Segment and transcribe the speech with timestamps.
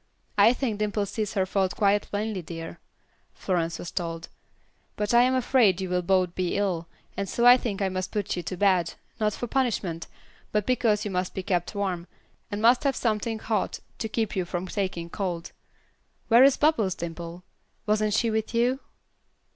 [0.35, 2.79] "I think Dimple sees her fault quite plainly, dear,"
[3.35, 4.29] Florence was told,
[4.95, 8.11] "but I am afraid you will both be ill, and so I think I must
[8.11, 10.07] put you to bed, not for punishment,
[10.51, 12.07] but because you must be kept warm,
[12.49, 15.51] and must have something hot to keep you from taking cold.
[16.29, 17.43] Where is Bubbles, Dimple?
[17.85, 18.79] Wasn't she with you?"